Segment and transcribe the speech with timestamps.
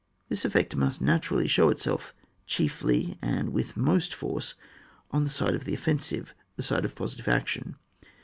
[0.29, 2.11] This effect must naturally show itself
[2.47, 4.55] chiefly and with most force
[5.11, 7.75] on the side of the offensive, the side of positive action.